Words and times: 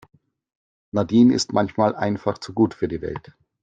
Nadine 0.89 1.31
ist 1.35 1.53
manchmal 1.53 1.95
einfach 1.95 2.39
zu 2.39 2.53
gut 2.53 2.73
für 2.73 2.87
die 2.87 3.03
Welt. 3.03 3.35